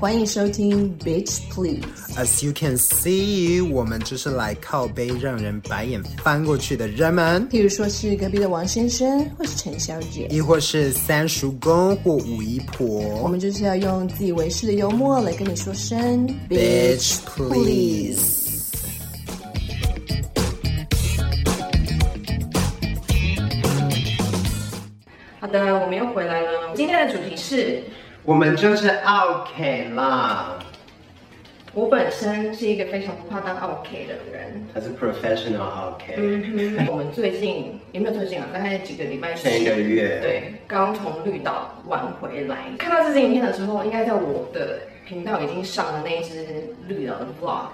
[0.00, 1.82] 欢迎收听 Bitch Please。
[2.16, 7.48] As you can see，我们就是来靠背让人白眼翻过去的人们。
[7.48, 12.86] 譬如说是隔壁的王先生，或是陈小姐，亦或是三叔公或五姨婆。
[13.24, 18.46] 我们就是要用自以为是的幽默来跟你说声 Bitch Please。
[25.40, 26.72] 好的，我们又回来了。
[26.76, 27.82] 今天的主题是。
[28.28, 30.58] 我们就是 OK 啦。
[31.72, 34.66] 我本身是一个非常不怕当 OK 的人。
[34.74, 36.14] 他是 professional OK。
[36.18, 36.86] 嗯哼。
[36.90, 38.46] 我们最近有没有最近啊？
[38.52, 39.52] 大概几个礼拜前。
[39.52, 40.18] 前一个月。
[40.20, 42.66] 对，刚从绿岛玩回来。
[42.78, 46.44] 看到这支影片的时候，应该在我的频道已经上了那一支
[46.86, 47.68] 绿岛的 vlog。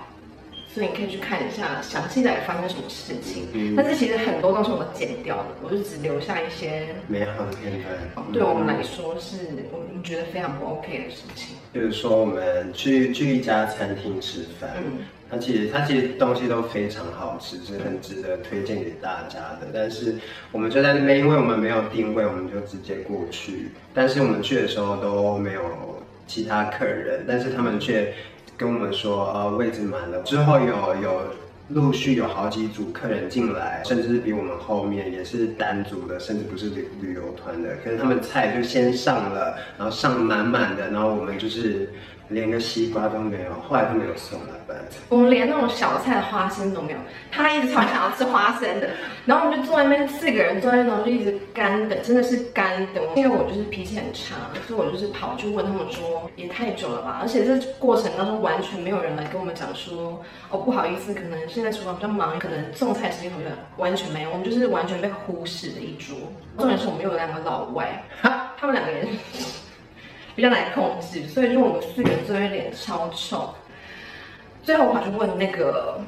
[0.74, 8.26] 所以你可以去看一下详细的发生什么事情，嗯、但是其实很多都是我剪掉的，我就只留下一些美好的片段。
[8.32, 9.36] 对我们来说是
[9.70, 11.54] 我们觉得非常不 OK 的事情。
[11.72, 19.68] 比如说我们去去一家餐厅吃饭，嗯，它其实它其实东西都非常好吃，是很值得推荐给大家的。
[19.72, 20.16] 但是
[20.50, 23.68] 我们就在那边，因为我们没有定位，我们就直接过去。
[23.94, 25.62] 但是我们去的时候都没有
[26.26, 28.12] 其他客人，但是他们却。
[28.56, 30.22] 跟我们说，呃，位置满了。
[30.22, 31.20] 之后有有
[31.68, 37.76] 陆续有好几组客人进来，甚至比我们后面也是单组的，甚至不是旅旅游团的。
[37.82, 41.90] 可是他们菜就先上了，然后上满满的，然后我们就是。
[42.34, 44.76] 连个西瓜都没有，后来都没有送来班。
[45.08, 46.98] 我们连那种小菜花生都没有，
[47.30, 48.90] 他一直超想要吃花生的，
[49.24, 53.02] 然后我们就坐在那边四个人坐在那种就一直干等，真的是干等。
[53.14, 54.34] 因为我就是脾气很差，
[54.66, 57.20] 所以我就是跑去问他们说，也太久了吧？
[57.22, 66.16] 而且这过程当中完全没有人来跟我们讲说，哦，不好意思，可能现在厨房比较忙，可能送菜时间很短，完全没有，我们就是完全被忽视的一桌。
[66.58, 69.06] 重点是我们有两个老外， 他们两个人。
[70.34, 73.54] 比较难控制，所以就我们四个人坐在脸超臭。
[74.62, 76.00] 最后我跑去问那个，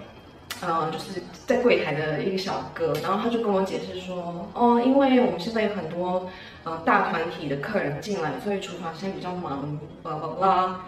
[0.62, 6.28] 嗯，就是在柜台的一个小哥，然后他就跟我解释说，哦，因为我们现在有很多
[6.64, 10.80] 呃大团体的客人进来，所以厨房现在比较忙，巴拉巴拉。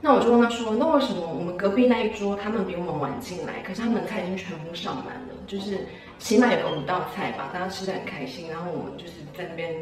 [0.00, 9.74] 那我就问他说，那为什么我们隔壁那一桌他们比我们晚进来，可是他们的菜已经全部上满了，就是起码有个五道菜吧，大家吃的很开心，然后我们就是在那边，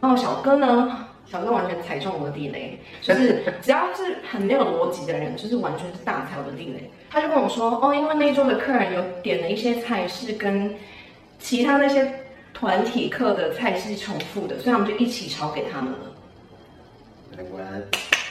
[0.00, 1.08] 然后小哥呢？
[1.30, 6.88] 小哥完全踩中我的地雷，就是只要是很没有逻辑的人，就是完全是大踩我的地雷。
[7.10, 10.74] 他就跟我说，哦，因为那一桌的客人有点了一些菜是跟
[11.38, 12.12] 其他那些
[12.54, 15.98] 团体客的菜是重复的，所以我们就一起炒给他们了。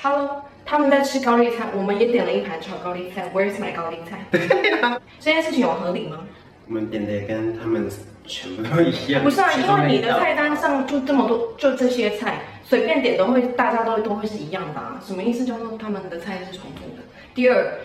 [0.02, 3.30] Hello，他们在吃高丽菜，我们也点了一盘炒高丽菜。
[3.34, 4.26] Where's my 高丽菜？
[5.20, 6.20] 这件事情有合理吗？
[6.68, 7.90] 我们点的也跟他们
[8.26, 9.22] 全部都一样。
[9.24, 12.40] 不是啊，因为你的菜单上就这么多，就这些菜。
[12.68, 15.00] 随便点都会，大家都都会是一样的啊？
[15.06, 15.46] 什么意思？
[15.46, 17.03] 就是说他们的菜是重复的。
[17.36, 17.80] 第二，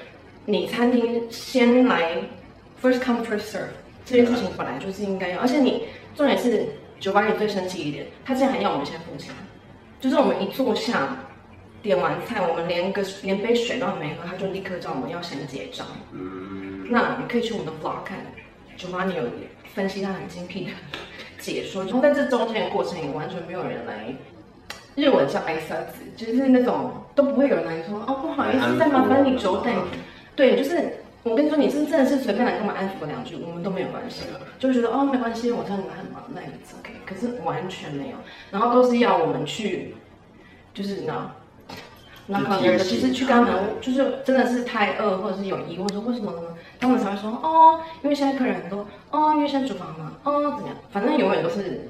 [0.47, 2.17] 你餐厅先来
[2.83, 3.69] ，first come first serve，
[4.07, 5.41] 这件事情本来就是应该要。
[5.41, 5.85] 而且你
[6.17, 6.67] 重点是
[6.99, 9.35] 酒吧里最生气一点，他竟然还要我们先付钱，
[10.01, 11.15] 就是我们一坐下，
[11.83, 15.87] 点完菜，我们连个连杯水都还没喝，他就立刻叫我们要先结账。
[16.13, 16.87] 嗯。
[16.91, 18.19] 那你可以去我们的 vlog 看，
[18.79, 19.25] 酒吧里有
[19.75, 20.71] 分析他很精辟的
[21.39, 24.15] 解说，然后在这中间的过程也完全没有人来。
[25.01, 29.73] 日文叫挨沙子，就是那种都不会有人来说哦，不好意思，再麻烦你久等。
[30.37, 34.23] 对，就是我跟你说，你真真的是随便来跟我们安抚两句，我们都没有关系，
[34.59, 36.93] 就觉得哦没关系，我知道你们很忙，那也是 OK。
[37.07, 38.17] 可是完全没有，
[38.51, 39.95] 然后都是要我们去，
[40.73, 41.33] 就是你知道，
[42.27, 46.43] 那可能其实去跟他们，就是真的是太饿或者是有疑问说为什么呢？
[46.79, 50.77] 他们才会说哦，因为现在客人很多，哦，因为现在厨房嘛，哦，怎么样？
[50.91, 51.89] 反正永远都是。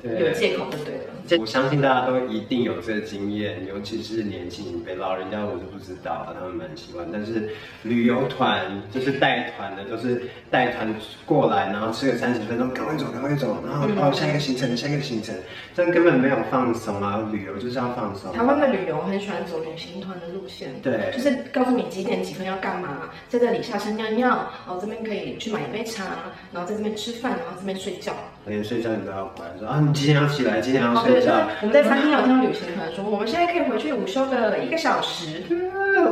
[0.00, 1.04] 对，有借口就对了。
[1.38, 7.06] 我相信大家都一定有这个经验，尤其是年轻一辈，老人家我是不知道，他们蛮喜欢。
[7.12, 7.50] 但是
[7.82, 10.94] 旅游团就是带团的，都是带团
[11.26, 15.34] 过来，然后吃个三十分钟，赶快走，赶快走，然后哦下一个行程，下一个行程，
[15.74, 17.28] 这样根本没有放松啊！
[17.30, 18.32] 旅游就是要放松。
[18.32, 26.04] 台湾的旅游很喜欢走旅行团的路线，对，就是告诉你几点几分要干嘛，在这里下车尿尿，然后这边可以去买一杯茶，
[26.52, 28.14] 然后在这边吃饭，然后这边睡觉。
[28.48, 31.46] 连睡觉你都要管，说啊，你今天要起来，今天要睡觉。
[31.60, 35.44] 我们在餐厅有听到旅行团说，我们现在可以回去午休的一个小时。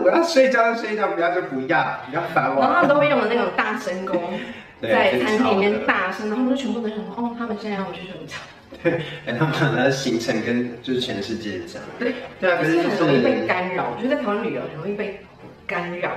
[0.04, 2.60] 我要睡觉就睡觉，不要就不要，不要烦我。
[2.60, 4.20] 然后他们都会用的那种大声公，
[4.82, 8.36] 在餐厅里面大声，然后他们就全部都想说，哦，他们现在要回去睡觉。
[8.82, 11.80] 对，哎，他们的行程跟就是全世界讲。
[11.98, 13.92] 对，对啊，可是很容易被干扰。
[13.96, 15.20] 我觉得在台湾旅游很容易被
[15.66, 16.10] 干扰。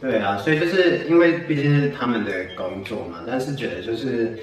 [0.00, 4.38] 对啊，所以就是因为毕竟是他们的工作嘛，但是觉得就是。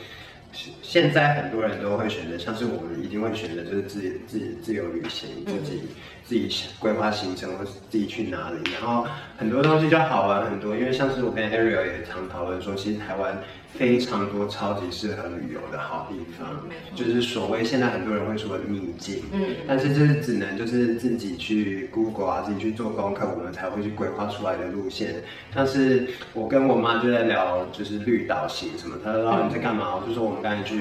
[0.81, 5.81] 现在很多人都会选择，像是我们一定会选择，就是自己自己自由旅行，自己
[6.27, 9.07] 自己规划行程，或是自己去哪里，然后
[9.37, 10.75] 很多东西就好玩很多。
[10.75, 13.41] 因为像是我跟 Ariel 也常讨论说，其实台湾
[13.73, 25.23] 非常多超级适合旅游的好地方，就是所谓现在很多人会说的秘境，嗯，但是就是只能就是自己去 Google 啊，自己去做功课，我们才会去规划出来的路线。
[25.53, 29.95] 像是我跟我妈就在聊，就是绿岛行什么，她说、啊、你在干嘛？
[29.95, 30.75] 我就说我们刚才去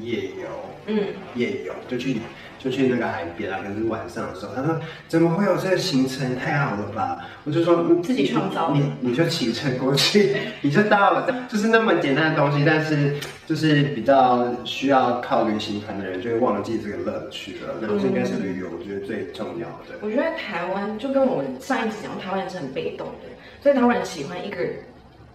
[0.00, 0.46] 夜游，
[0.86, 2.18] 嗯，夜游就去。
[2.62, 6.36] 就去那个海边啊，可是晚上的时候，他说怎么会有这个行程？
[6.36, 7.18] 太好了吧！
[7.44, 13.16] 我就说你自己创造，你你就骑车过去，你就到了， 就是那么简单的东西，但是
[13.46, 17.74] 就是比较需要靠旅行团的人就会忘记这个乐趣了。
[17.80, 19.98] 那这应该是旅游，我觉得最重要的。
[20.00, 23.28] 我觉得台湾就跟我们上一集讲，台湾人是很被动的，
[23.60, 24.58] 所以台湾人喜欢一个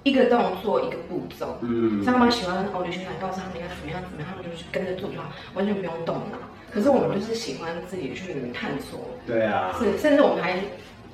[0.07, 6.37] 一个动作一个步骤，嗯，像他们喜欢哦，旅行团告诉他们应该怎么样怎么样，他们就去跟着做就好，完全不用动脑。
[6.71, 10.55] 可是我们就是喜欢自己去探索，对啊，是甚至我们还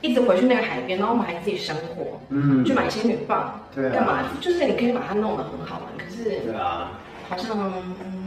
[0.02, 4.24] 一直回去那个海边，然后我们还自己生活，嗯，去买仙女棒，对啊，干嘛？
[4.40, 6.92] 就是你可以把它弄得很好玩，可是对啊，
[7.30, 7.58] 好像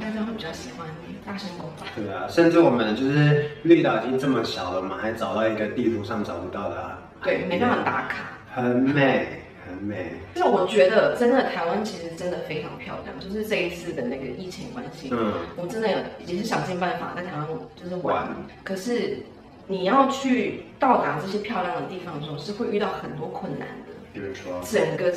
[0.01, 0.89] 大家会比较喜欢
[1.25, 1.87] 大声公吧？
[1.95, 9.43] 对啊，甚至我们就是绿岛已经这么小了嘛，还找到一个地图上找不到的，对，没办法打卡，很美。
[9.69, 15.89] 很美，就是我觉得真的台湾其实真的非常漂亮，就是这一次的那个疫情关系，嗯，我真的
[16.27, 19.19] 也是想尽办法在台湾就是玩，玩，可是
[19.67, 23.93] 你要去到达这些漂亮的地方的时候，是会遇到很多困难的。
[24.13, 25.13] 比如说，整个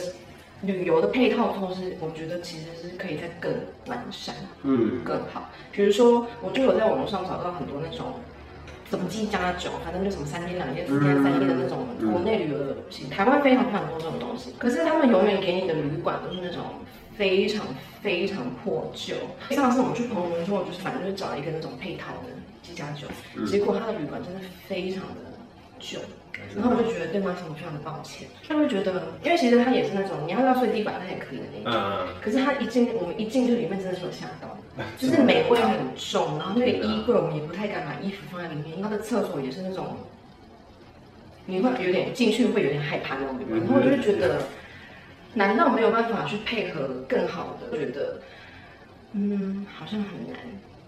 [0.61, 3.53] 旅游的配套措施，我觉得其实是可以再更
[3.85, 5.49] 完善，嗯，更好。
[5.71, 8.07] 比如说，我就有在网络上找到很多那种。
[8.89, 14.53] 怎么机加酒，反正就什么三天两夜、四天三夜的那种国内旅游的行，台湾非常非常多这种东西。
[14.57, 16.63] 可是他们永远给你的旅馆都是那种
[17.15, 17.65] 非常
[18.01, 19.15] 非常破旧。
[19.55, 22.29] 上次我们去澎湖的时候，就是反正就找了一个那种配套的
[22.63, 23.07] 机加酒，
[23.45, 25.37] 结果他的旅馆真的非常的
[25.79, 25.99] 旧。
[26.55, 32.07] 然后我就觉得对妈生非常的抱歉，他会觉得，因为其实他也是那种你要要睡地板，他也可以的那种。
[32.21, 34.57] 可是他一进，我们一进去里面真的是有吓到。
[34.97, 39.97] 就是霉味很重，然后那个衣柜我们也不太敢把衣服放在里面，因为它的厕所也是那种，
[41.45, 44.43] 你会有点进去会有点害怕那种，然后我就觉得，
[45.33, 47.77] 难道没有办法去配合更好的？
[47.77, 48.21] 觉得，
[49.13, 50.39] 嗯，好像很难。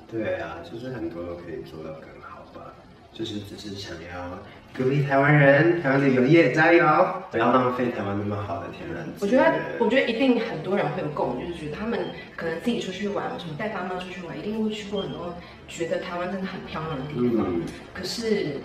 [0.10, 2.74] 对啊，就是很多都可以做到更好吧，
[3.14, 4.40] 就是只是想要。
[4.77, 6.85] 鼓励台湾人，台湾旅游业加油，
[7.29, 9.38] 不要浪费台湾那么好的天然资源。
[9.44, 12.00] 我觉得，我觉得一定很多人会有共鸣，就是觉得他们
[12.38, 15.35] 可能自己出去玩，什么带爸妈出去玩，一定会去过很多
[15.68, 17.45] 觉得台湾真的很漂亮的地方。
[17.50, 17.63] 嗯、
[17.94, 18.62] 可是，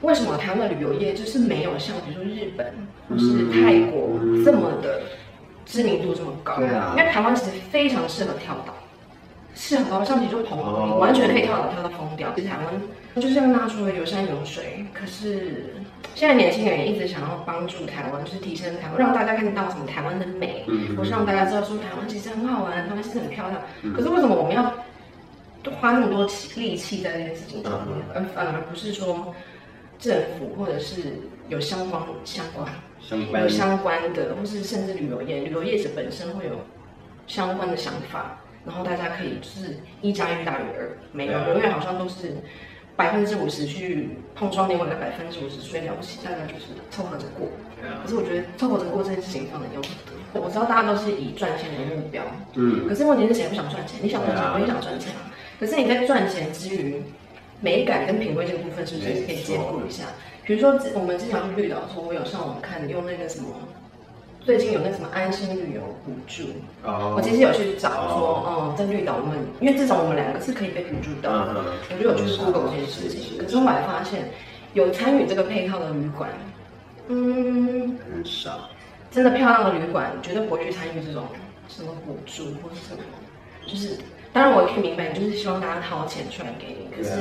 [0.00, 2.72] 为什么台湾的旅游业就是没有像比如说日本
[3.08, 5.02] 或是泰国这么的
[5.66, 6.56] 知名度这么高？
[6.56, 8.74] 对啊，因为台湾其实非常适合跳岛。
[9.54, 12.32] 是很高，像你就澎湖，你完全可以跳岛跳到疯掉。
[12.34, 15.74] 其实台湾就是要拉出了有山有水，可是
[16.14, 20.64] 现在年轻人一直想要帮助台湾，就是提升台湾，让大家看到什么台湾的美，
[20.96, 23.60] 或是让大家知道说台湾其实很好玩，台湾其实很漂亮。
[23.94, 24.72] 可是为什么我们要
[25.80, 26.26] 花那么多
[26.56, 29.34] 力气在这件事情上面，而反而不是说
[29.98, 31.02] 政府或者是
[31.48, 36.60] 有相关相关有相关的，或是甚至旅游业旅游业者本身会有
[37.26, 38.38] 相关的想法？
[38.66, 42.36] 然后大家可以就是一加一大于二，没有永远好像都是
[42.96, 47.48] 百分之五十去碰撞另外的百分之五十，所以了不起，大家就是凑合着过。
[48.02, 50.42] 可是我觉得凑合着过这件事情非常的有很多。
[50.42, 52.22] 我知道大家都是以赚钱为目标，
[52.54, 53.98] 嗯，可是问题是谁不想赚钱？
[54.02, 55.32] 你想赚钱，我也想赚钱啊。
[55.58, 57.02] 可是你在赚钱之余，
[57.60, 60.04] 美感跟品味这个部分是不是可以兼顾一下？
[60.44, 63.48] 比如说我们经常去绿岛的时候，我有上网看用那个什么。
[64.50, 66.42] 最近有那什么安心旅游补助
[66.82, 68.64] ，oh, 我其实有去找说，嗯、oh.
[68.64, 71.62] 呃，在绿岛我们，因为至少我们两个是可以被补助的，uh.
[71.88, 73.38] 我就有去 Google 这件事情。
[73.38, 74.28] 可是我还发现，
[74.74, 76.30] 有参与这个配套的旅馆，
[77.06, 78.68] 嗯，很少。
[79.08, 81.28] 真的漂亮的旅馆，绝对不会去参与这种
[81.68, 83.04] 什么补助或是什么。
[83.64, 83.98] 就是，
[84.32, 87.14] 当然我也可以明白，你就是希望大家掏钱出来给你，可是，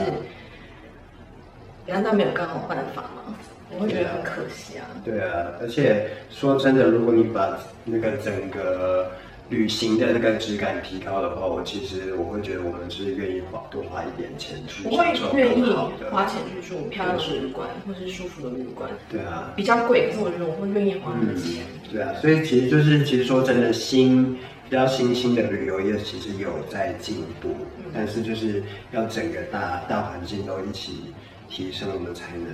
[1.85, 3.35] 难道没有更好办法吗？
[3.71, 4.85] 我会觉得很可惜啊。
[5.03, 9.11] 对啊，而且说真的，如果你把那个整个
[9.49, 14.87] 旅行的那个质感提高的话，我其实我会觉得我们是愿意花多花一点钱去。
[14.87, 15.63] 我会愿意
[16.11, 18.89] 花钱去住漂亮的旅馆，或是舒服的旅馆。
[19.09, 21.63] 对啊，比较贵，可是我觉得我会愿意花那个钱。
[21.73, 21.89] 嗯。
[21.91, 24.35] 对啊，所以其实就是其实说真的，新
[24.69, 27.49] 比较新兴的旅游业其实有在进步，
[27.79, 28.61] 嗯、但是就是
[28.91, 31.11] 要整个大大环境都一起
[31.49, 32.47] 提升，我们才能。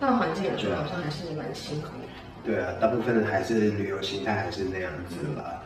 [0.00, 2.06] 大环境来说，好像还是蛮辛苦的。
[2.44, 5.62] 对啊，大部分还是旅游形态还是那样子吧。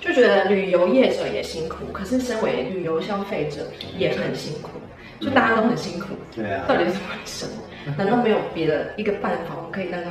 [0.00, 4.70] 就觉得旅游业者也辛苦，可是身为旅游消费者也很辛苦。
[5.20, 6.08] 就大家都很辛苦。
[6.34, 6.64] 对啊。
[6.68, 7.52] 到底是为什么？
[7.96, 10.10] 难道没有别的一个办法，我们可以让他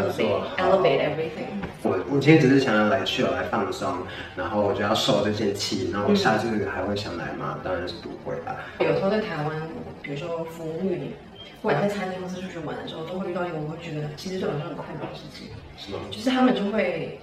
[0.00, 1.50] elevate elevate everything？
[1.82, 3.98] 我我今天只是想要来去来放松，
[4.36, 7.58] 然后我就要受这些气，然后我下次还会想来吗？
[7.62, 8.56] 当然是不会啊。
[8.80, 9.62] 有时候在台湾，
[10.02, 10.98] 比如说服务业，
[11.62, 15.48] 不管在餐厅公司出去玩的时候，都会遇到一个我会觉得其实对我来说很困扰的事情。
[15.76, 16.00] 是吗？
[16.10, 17.20] 就是他们就会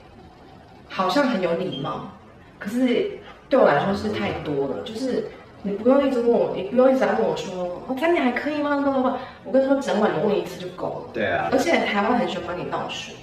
[0.90, 2.12] 好像很有礼貌，
[2.58, 3.20] 可是
[3.50, 4.84] 对我来说是太多了。
[4.84, 5.28] 就是
[5.68, 8.78] 你不用一直问我，你不用一直在问我说，哦，餐点还可以吗？
[8.78, 11.10] 不不不，我跟你说，整晚你问一次就够了。
[11.14, 11.50] 对啊。
[11.52, 13.14] 而且台湾很喜欢帮你倒水。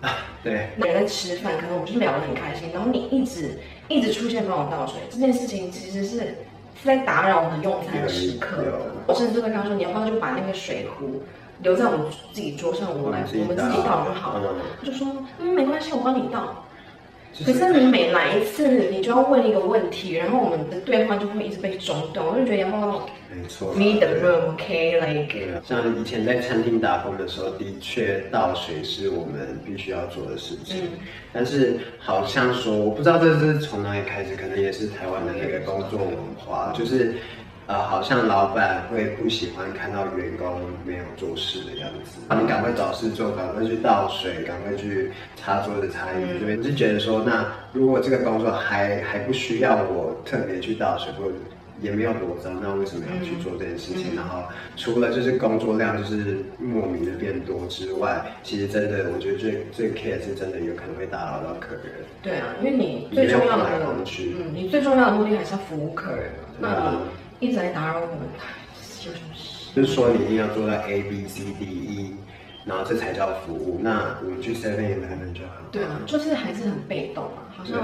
[0.00, 0.10] 啊，
[0.42, 0.70] 对。
[0.76, 8.58] 那人在吃饭，可能我们就聊得很开心，然后你一直一直出现帮我倒水，这件事情其实是是在打扰我们用餐的时刻。
[9.06, 11.22] 我甚至会跟他说，你要不要就把那个水壶
[11.60, 14.54] 留在我们自己桌上，我们来我们自己倒就好了。
[14.80, 15.06] 他就说，
[15.38, 16.63] 嗯，没关系，我帮你倒。
[17.44, 22.76] 可是你每来一次，你就要问一个问题，然后我们的对话就会一直被中断，我就觉得要不
[23.34, 25.60] 没错，read the room，OK，like。
[25.64, 30.84] 像以前在餐厅打工的时候，的确倒水是我们必须要做的事情。
[30.84, 30.88] 嗯、
[31.32, 37.14] 但是好像说，我不知道这是从哪里开始，可能也是台湾的那个工作文化，就是。
[37.66, 46.44] 呃，好像老板会不喜欢看到员工没有做事的样子，你赶快找事做，赶快去倒水，赶快去擦桌子、擦衣服。
[46.44, 51.32] 我是觉得说，那如果这个工作还还不需要我特别去倒水，或者
[51.80, 54.14] 也没有多脏，那为什么要去做这件事情？
[54.14, 54.42] 然后
[54.76, 62.04] 除了就是工作量就是莫名的变多之外，其实真的我觉得最最 care 是真的有可能会打扰到客人。
[62.20, 66.30] 对啊，因为你最重要的工具，嗯，你最重要的目的还是要服务客人。
[66.60, 66.98] 那你。
[67.40, 68.18] 一直来打扰我们，
[69.04, 69.74] 有什么事？
[69.74, 72.14] 就是说你一定要做到 A B C D E，
[72.64, 73.80] 然后这才叫服务。
[73.82, 75.54] 那我们去 Seven Eleven 就好。
[75.72, 77.76] 对啊，就是还是很被动啊，好像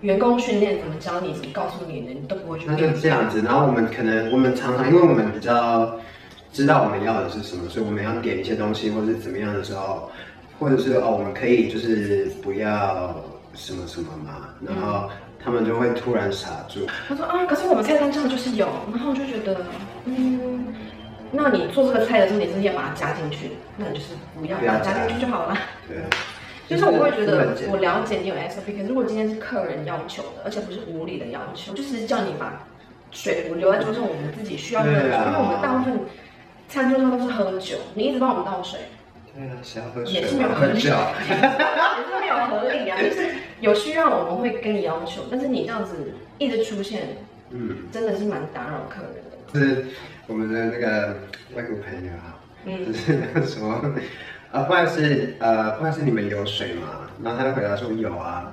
[0.00, 2.64] 员工训练怎么教你，怎么告诉你的，你都不会去。
[2.66, 3.42] 那就这样子。
[3.42, 6.00] 然后我们可能我们常常因为我们比较
[6.52, 10.10] 知道我们要的是什么，所以我们要点一些东西或者是怎么样的时候，
[10.58, 13.14] 或者是哦我们可以就是不要
[13.52, 15.10] 什么什么嘛，然后。
[15.46, 16.84] 他们就会突然傻住。
[17.08, 19.56] 他说啊，可是我们菜单上就是有，然后我就觉得，
[20.04, 20.74] 嗯，
[21.30, 25.56] 那你做这个菜的时候，你是要把它加进去，那你就是不要把它加进去就好了。
[25.86, 25.98] 对，
[26.68, 32.66] 就是我会觉得，我了解你有 SOP，可是如果今天是客人要求的，而且不是无理的要求，就是叫你把
[33.12, 36.00] 水壶留在桌上，我们自己需要喝的水，因为我们大部分
[36.68, 38.80] 餐桌上都是喝酒，你一直帮我们倒水。
[39.32, 40.90] 对啊，想要喝水也是没有合理， 也是
[42.20, 42.98] 没有合理啊。
[43.00, 47.16] 就是有需要我们会跟你要求，但是你这样子一直出现，
[47.50, 49.58] 嗯，真的是蛮打扰客人的。
[49.58, 49.86] 是
[50.26, 51.16] 我们的那个
[51.54, 53.94] 外国朋友啊，嗯，就是那个什么，
[54.52, 57.08] 啊，不然是呃，不然是你们有水吗？
[57.22, 58.52] 然后他就回答说有啊，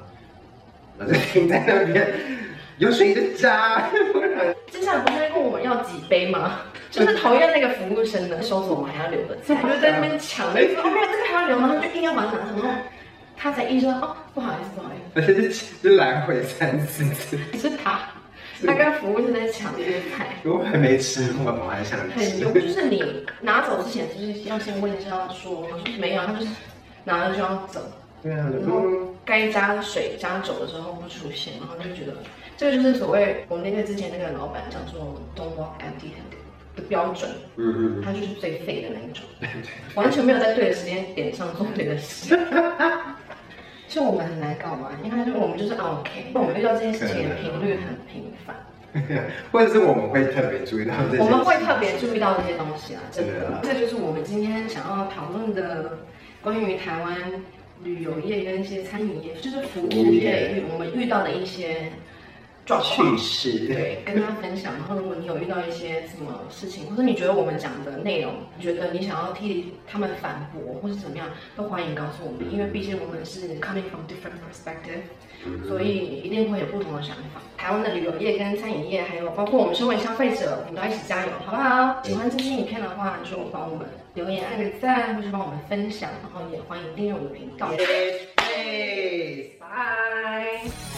[0.97, 2.13] 我就停在那边，
[2.77, 3.89] 有水就加。
[4.71, 6.61] 接下来不是问我们要几杯吗？
[6.89, 10.83] 就是讨厌那个服务生的收走我们还要留的菜，我 就在那边抢，哦没有这个
[11.27, 11.75] 还要留吗？
[11.81, 12.81] 就硬要把它拿走，然后
[13.35, 17.99] 他才意识到哦，不好意思不好意思，而且是就来回三四次，是他，
[18.65, 22.15] 他跟服务生在抢这些菜，我还没吃我，我还想吃。
[22.17, 23.03] 很牛，就是你
[23.41, 25.67] 拿走之前就是要先问一下说，
[25.99, 26.51] 没有，他就是
[27.03, 27.81] 拿了就要走，
[28.21, 28.81] 对啊，然后
[29.25, 32.15] 该加水加酒的时候不出现，然后就觉得
[32.55, 39.23] 这个就是所谓我们那个之前那个老板叫做 Don't walk empty-handed 的标准，嗯嗯，他就是最废的那一种，
[39.95, 42.39] 完全没有在对的时间点上做对的事。
[43.87, 48.55] 就我们很难搞嘛，因为我们就是 OK，我们遇到这件事情的频率很频繁，
[49.51, 53.59] 或者是我们会特别注意到这些，我们会特别注意到这些东西啊，真的。
[53.61, 55.97] 这就是我们今天想要讨论的
[56.41, 57.15] 关于台湾
[57.83, 61.91] 旅游业跟一些餐饮业，就是服务业，我们遇到的一些。
[62.65, 64.73] 趣事，对，跟他分享。
[64.73, 71.27] 然后，如果你有遇到一些什么事情，或者你觉得我们讲的内容，你觉得你想要替他们反驳，或是怎么样，
[71.57, 72.51] 都欢迎告诉我们。
[72.51, 77.41] 因为毕竟我们是 coming from different perspective，所以一定会有不同的想法。
[77.57, 82.01] 台湾的旅游业跟餐饮业，还有包括我们身为消费者，我们都一起加油，好不好？
[82.03, 86.09] 喜欢这期影片的话，就帮我们留言、按个赞，或是帮我们分享。
[86.21, 87.67] 然后也欢迎订阅我们的频道。
[88.37, 88.47] 拜
[89.59, 90.92] 拜。